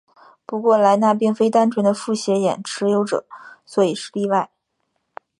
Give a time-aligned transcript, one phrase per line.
[0.47, 3.23] 不过莱纳并非单纯的复写眼持有者
[3.67, 4.49] 所以是例外。